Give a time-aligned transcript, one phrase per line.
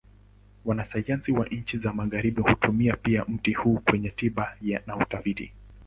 [0.65, 5.53] Wanasayansi wa nchi za Magharibi hutumia pia mti huu kwenye tiba na utafiti.